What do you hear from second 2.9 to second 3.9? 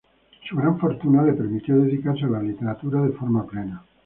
de forma plena.